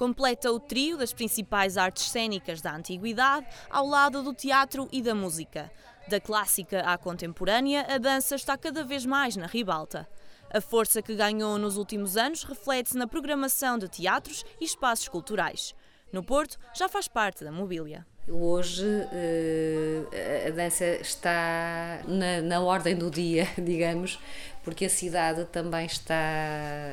[0.00, 5.14] Completa o trio das principais artes cênicas da antiguidade ao lado do teatro e da
[5.14, 5.70] música.
[6.08, 10.08] Da clássica à contemporânea, a dança está cada vez mais na ribalta.
[10.50, 15.74] A força que ganhou nos últimos anos reflete-se na programação de teatros e espaços culturais.
[16.10, 18.06] No Porto, já faz parte da mobília.
[18.26, 24.18] Hoje uh, a dança está na, na, ordem do dia, digamos,
[24.64, 26.14] porque a cidade também está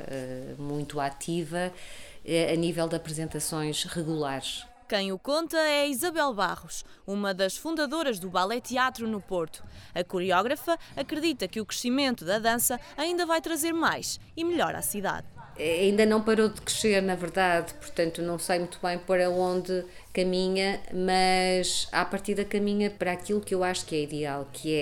[0.01, 1.71] uh, muito ativa
[2.27, 4.65] a nível de apresentações regulares.
[4.87, 9.63] Quem o conta é Isabel Barros, uma das fundadoras do Ballet Teatro no Porto.
[9.93, 14.81] A coreógrafa acredita que o crescimento da dança ainda vai trazer mais e melhor à
[14.81, 15.36] cidade.
[15.59, 20.79] Ainda não parou de crescer, na verdade, portanto não sei muito bem para onde caminha,
[20.93, 24.73] mas a partir da caminha para aquilo que eu acho que é ideal, que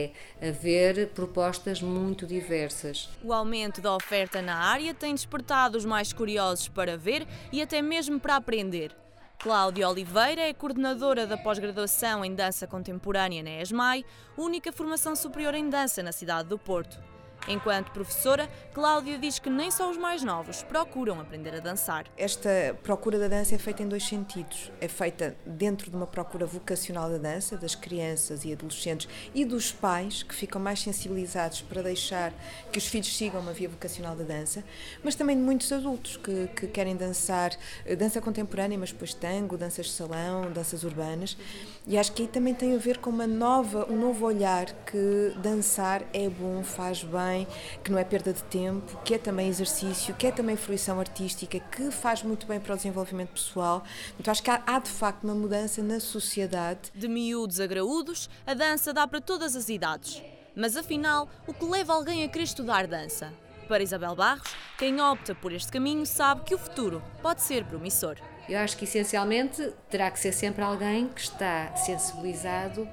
[0.41, 3.09] é haver propostas muito diversas.
[3.23, 7.81] O aumento da oferta na área tem despertado os mais curiosos para ver e até
[7.81, 8.95] mesmo para aprender.
[9.39, 14.03] Cláudia Oliveira é coordenadora da pós-graduação em dança contemporânea na ESMAI,
[14.37, 17.14] única formação superior em dança na cidade do Porto.
[17.47, 22.05] Enquanto professora, Cláudia diz que nem só os mais novos procuram aprender a dançar.
[22.17, 24.71] Esta procura da dança é feita em dois sentidos.
[24.81, 29.71] É feita dentro de uma procura vocacional da dança, das crianças e adolescentes e dos
[29.71, 32.33] pais, que ficam mais sensibilizados para deixar
[32.71, 34.63] que os filhos sigam uma via vocacional da dança,
[35.03, 37.51] mas também de muitos adultos que, que querem dançar
[37.85, 41.37] eh, dança contemporânea, mas depois tango, danças de salão, danças urbanas.
[41.85, 45.35] E acho que aí também tem a ver com uma nova, um novo olhar que
[45.37, 47.47] dançar é bom, faz bem também,
[47.83, 51.59] que não é perda de tempo, que é também exercício, que é também fruição artística,
[51.59, 53.83] que faz muito bem para o desenvolvimento pessoal.
[54.19, 56.91] Então acho que há, há de facto uma mudança na sociedade.
[56.93, 60.23] De miúdos a graúdos, a dança dá para todas as idades.
[60.55, 63.33] Mas afinal, o que leva alguém a querer estudar dança?
[63.67, 68.15] Para Isabel Barros, quem opta por este caminho sabe que o futuro pode ser promissor.
[68.47, 72.87] Eu acho que essencialmente terá que ser sempre alguém que está sensibilizado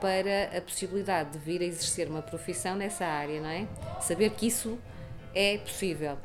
[0.00, 3.66] para a possibilidade de vir a exercer uma profissão nessa área, não é?
[4.00, 4.78] Saber que isso
[5.34, 6.16] é possível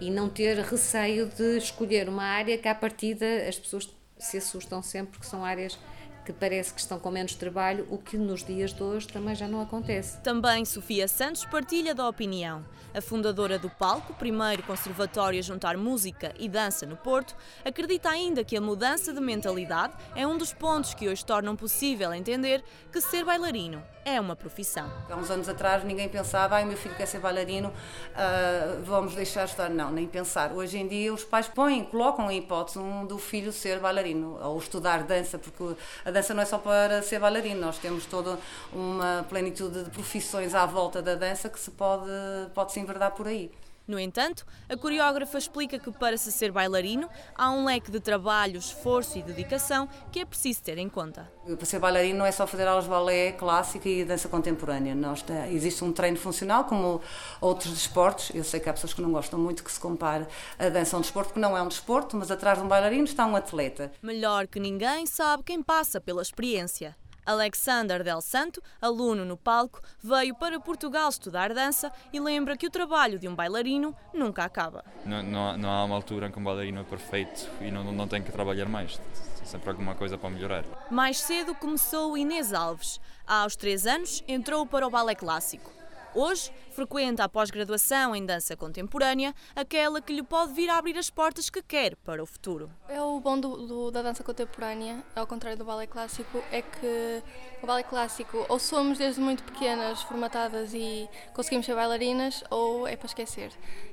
[0.00, 4.82] e não ter receio de escolher uma área que à partida as pessoas se assustam
[4.82, 5.78] sempre que são áreas
[6.24, 9.46] que parece que estão com menos trabalho, o que nos dias de hoje também já
[9.46, 10.18] não acontece.
[10.20, 12.64] Também Sofia Santos partilha da opinião.
[12.94, 18.44] A fundadora do Palco, primeiro conservatório a juntar música e dança no Porto, acredita ainda
[18.44, 22.62] que a mudança de mentalidade é um dos pontos que hoje tornam possível entender
[22.92, 24.90] que ser bailarino é uma profissão.
[25.08, 29.46] Há uns anos atrás ninguém pensava, ai meu filho quer ser bailarino, uh, vamos deixar
[29.46, 29.70] estar.
[29.70, 30.52] Não, nem pensar.
[30.52, 34.58] Hoje em dia os pais põem, colocam a hipótese um, do filho ser bailarino ou
[34.58, 35.74] estudar dança, porque
[36.04, 38.38] a dança não é só para ser bailarino, nós temos toda
[38.72, 42.10] uma plenitude de profissões à volta da dança que se pode,
[42.54, 43.50] pode se enverdar por aí.
[43.86, 48.58] No entanto, a coreógrafa explica que para se ser bailarino há um leque de trabalho,
[48.58, 51.30] esforço e dedicação que é preciso ter em conta.
[51.44, 54.94] Para ser bailarino não é só fazer aulas de balé clássica e dança contemporânea.
[54.94, 57.02] Nós, existe um treino funcional, como
[57.42, 58.30] outros desportos.
[58.34, 60.26] Eu sei que há pessoas que não gostam muito que se compare
[60.58, 63.04] a dança a um desporto, porque não é um desporto, mas atrás de um bailarino
[63.04, 63.92] está um atleta.
[64.00, 66.96] Melhor que ninguém sabe quem passa pela experiência.
[67.26, 72.70] Alexander Del Santo, aluno no palco, veio para Portugal estudar dança e lembra que o
[72.70, 74.84] trabalho de um bailarino nunca acaba.
[75.04, 78.08] Não, não, não há uma altura em que um bailarino é perfeito e não, não
[78.08, 78.96] tem que trabalhar mais.
[79.38, 80.64] Tem sempre alguma coisa para melhorar.
[80.90, 83.00] Mais cedo começou Inês Alves.
[83.26, 85.70] Aos três anos entrou para o balé clássico.
[86.14, 91.10] Hoje, frequenta a pós-graduação em dança contemporânea, aquela que lhe pode vir a abrir as
[91.10, 92.70] portas que quer para o futuro.
[92.88, 97.22] É o bom do, do, da dança contemporânea, ao contrário do balé clássico, é que
[97.60, 102.94] o balé clássico ou somos desde muito pequenas formatadas e conseguimos ser bailarinas ou é
[102.94, 103.50] para esquecer.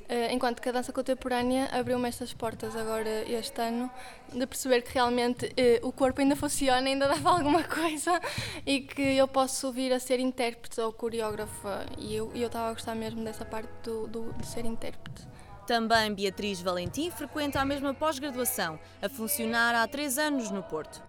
[0.07, 3.89] Eh, enquanto que a dança contemporânea abriu-me estas portas agora este ano
[4.33, 8.19] de perceber que realmente eh, o corpo ainda funciona, ainda dá para alguma coisa
[8.65, 12.95] e que eu posso vir a ser intérprete ou coreógrafa e eu estava a gostar
[12.95, 15.27] mesmo dessa parte do, do, de ser intérprete.
[15.65, 21.01] Também Beatriz Valentim frequenta a mesma pós-graduação, a funcionar há três anos no Porto.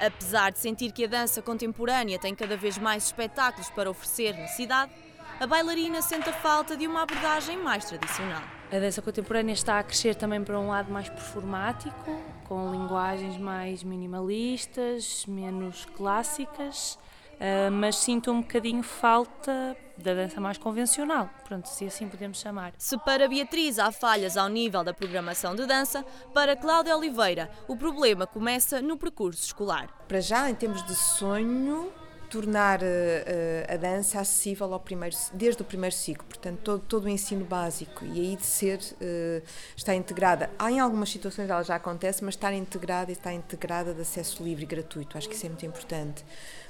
[0.00, 4.46] Apesar de sentir que a dança contemporânea tem cada vez mais espetáculos para oferecer na
[4.46, 4.92] cidade,
[5.40, 8.42] a bailarina sente a falta de uma abordagem mais tradicional.
[8.70, 11.96] A dança contemporânea está a crescer também para um lado mais performático,
[12.44, 16.98] com linguagens mais minimalistas, menos clássicas,
[17.40, 22.72] ah, mas sinto um bocadinho falta da dança mais convencional, pronto, se assim podemos chamar.
[22.78, 26.04] Se para Beatriz há falhas ao nível da programação de dança,
[26.34, 29.88] para Cláudia Oliveira o problema começa no percurso escolar.
[30.06, 31.92] Para já, em termos de sonho,
[32.28, 37.08] tornar uh, a dança acessível ao primeiro, desde o primeiro ciclo, portanto, todo, todo o
[37.08, 39.42] ensino básico e aí de ser, uh,
[39.76, 40.50] está integrada.
[40.58, 44.42] Há em algumas situações ela já acontece, mas estar integrada e está integrada de acesso
[44.42, 46.24] livre e gratuito, acho que isso é muito importante.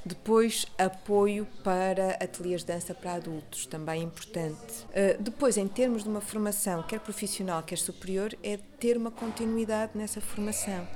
[0.05, 4.84] Depois, apoio para ateliês de dança para adultos, também importante.
[4.90, 9.93] Uh, depois, em termos de uma formação, quer profissional, quer superior, é ter uma continuidade
[9.94, 10.87] nessa formação.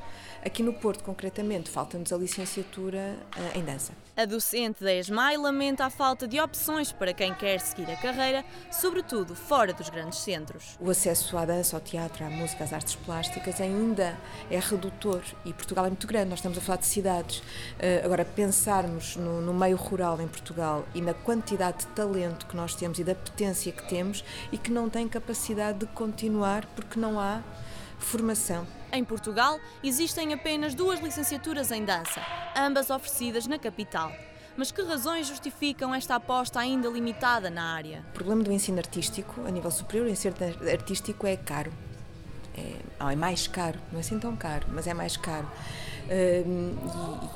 [0.45, 3.93] Aqui no Porto, concretamente, falta-nos a licenciatura uh, em dança.
[4.17, 8.45] A docente da ESMAI lamenta a falta de opções para quem quer seguir a carreira,
[8.69, 10.77] sobretudo fora dos grandes centros.
[10.81, 14.19] O acesso à dança, ao teatro, à música, às artes plásticas ainda
[14.51, 17.39] é redutor e Portugal é muito grande, nós estamos a falar de cidades.
[17.39, 22.57] Uh, agora, pensarmos no, no meio rural em Portugal e na quantidade de talento que
[22.57, 26.99] nós temos e da potência que temos e que não tem capacidade de continuar porque
[26.99, 27.43] não há
[28.05, 28.67] formação.
[28.93, 32.21] Em Portugal, existem apenas duas licenciaturas em dança,
[32.57, 34.13] ambas oferecidas na capital.
[34.57, 38.05] Mas que razões justificam esta aposta ainda limitada na área?
[38.11, 40.35] O problema do ensino artístico, a nível superior, o ensino
[40.71, 41.73] artístico é caro.
[42.55, 45.51] É, é mais caro, não é assim tão caro, mas é mais caro.
[46.47, 46.75] Hum,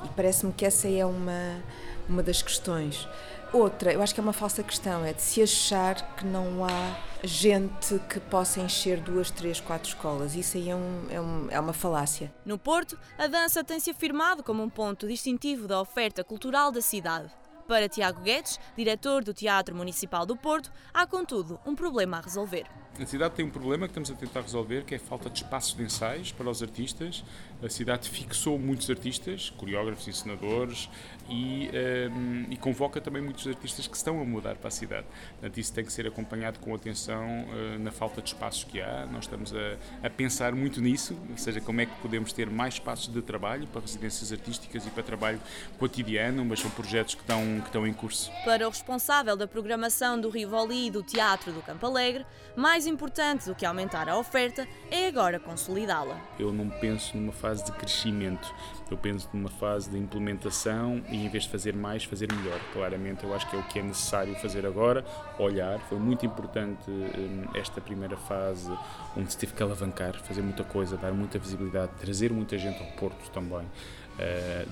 [0.05, 1.63] e, e parece-me que essa é uma,
[2.07, 3.09] uma das questões.
[3.53, 6.97] Outra, eu acho que é uma falsa questão, é de se achar que não há
[7.23, 10.35] gente que possa encher duas, três, quatro escolas.
[10.35, 12.33] Isso aí é, um, é, um, é uma falácia.
[12.45, 16.81] No Porto, a dança tem se afirmado como um ponto distintivo da oferta cultural da
[16.81, 17.33] cidade.
[17.67, 22.67] Para Tiago Guedes, diretor do Teatro Municipal do Porto, há contudo um problema a resolver.
[22.99, 25.43] A cidade tem um problema que estamos a tentar resolver, que é a falta de
[25.43, 27.23] espaços de ensaios para os artistas.
[27.63, 30.89] A cidade fixou muitos artistas, coreógrafos, encenadores,
[31.29, 35.07] e, um, ehm, e, convoca também muitos artistas que estão a mudar para a cidade.
[35.33, 39.07] Portanto, isso tem que ser acompanhado com atenção uh, na falta de espaços que há.
[39.07, 42.75] Nós estamos a, a, pensar muito nisso, ou seja, como é que podemos ter mais
[42.75, 45.41] espaços de trabalho para residências artísticas e para trabalho
[45.79, 48.31] cotidiano, mas são projetos que estão, que estão em curso.
[48.45, 52.25] Para o responsável da programação do Rivoli e do Teatro do Campo Alegre,
[52.57, 56.19] mais importante do que aumentar a oferta é agora consolidá-la.
[56.39, 58.55] Eu não penso numa fase de crescimento,
[58.91, 62.61] eu penso numa fase de implementação e em vez de fazer mais, fazer melhor.
[62.73, 65.05] Claramente, eu acho que é o que é necessário fazer agora,
[65.39, 65.79] olhar.
[65.89, 68.71] Foi muito importante hum, esta primeira fase,
[69.17, 72.91] onde se teve que alavancar, fazer muita coisa, dar muita visibilidade, trazer muita gente ao
[72.93, 73.67] Porto também.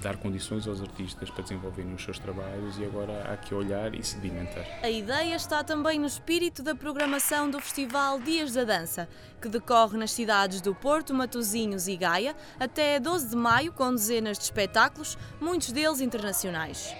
[0.00, 4.02] Dar condições aos artistas para desenvolverem os seus trabalhos e agora há que olhar e
[4.02, 4.64] sedimentar.
[4.82, 9.08] A ideia está também no espírito da programação do Festival Dias da Dança,
[9.42, 14.38] que decorre nas cidades do Porto, Matosinhos e Gaia até 12 de maio, com dezenas
[14.38, 16.94] de espetáculos, muitos deles internacionais.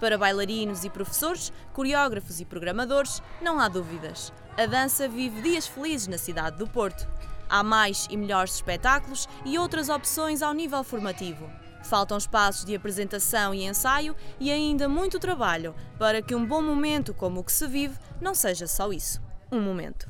[0.00, 4.32] Para bailarinos e professores, coreógrafos e programadores, não há dúvidas.
[4.56, 7.06] A dança vive dias felizes na cidade do Porto.
[7.50, 11.50] Há mais e melhores espetáculos e outras opções ao nível formativo.
[11.82, 17.12] Faltam espaços de apresentação e ensaio e ainda muito trabalho para que um bom momento
[17.12, 19.20] como o que se vive não seja só isso
[19.52, 20.09] um momento.